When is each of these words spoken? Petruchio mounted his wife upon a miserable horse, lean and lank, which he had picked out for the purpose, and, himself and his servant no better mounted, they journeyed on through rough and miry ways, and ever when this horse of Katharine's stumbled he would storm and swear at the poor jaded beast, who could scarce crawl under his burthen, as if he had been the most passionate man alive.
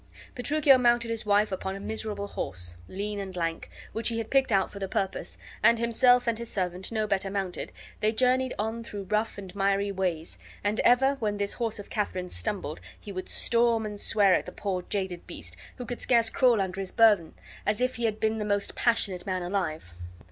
Petruchio 0.33 0.79
mounted 0.79 1.11
his 1.11 1.27
wife 1.27 1.51
upon 1.51 1.75
a 1.75 1.79
miserable 1.79 2.27
horse, 2.29 2.75
lean 2.87 3.19
and 3.19 3.35
lank, 3.35 3.69
which 3.93 4.07
he 4.09 4.17
had 4.17 4.31
picked 4.31 4.51
out 4.51 4.71
for 4.71 4.79
the 4.79 4.87
purpose, 4.87 5.37
and, 5.61 5.77
himself 5.77 6.25
and 6.25 6.39
his 6.39 6.49
servant 6.49 6.91
no 6.91 7.05
better 7.05 7.29
mounted, 7.29 7.71
they 7.99 8.11
journeyed 8.11 8.51
on 8.57 8.83
through 8.83 9.03
rough 9.11 9.37
and 9.37 9.55
miry 9.55 9.91
ways, 9.91 10.39
and 10.63 10.79
ever 10.79 11.17
when 11.19 11.37
this 11.37 11.53
horse 11.53 11.77
of 11.77 11.91
Katharine's 11.91 12.35
stumbled 12.35 12.81
he 12.99 13.11
would 13.11 13.29
storm 13.29 13.85
and 13.85 13.99
swear 13.99 14.33
at 14.33 14.47
the 14.47 14.51
poor 14.51 14.81
jaded 14.81 15.27
beast, 15.27 15.55
who 15.77 15.85
could 15.85 16.01
scarce 16.01 16.31
crawl 16.31 16.59
under 16.59 16.79
his 16.81 16.91
burthen, 16.91 17.35
as 17.63 17.79
if 17.79 17.97
he 17.97 18.05
had 18.05 18.19
been 18.19 18.39
the 18.39 18.43
most 18.43 18.73
passionate 18.73 19.27
man 19.27 19.43
alive. 19.43 19.93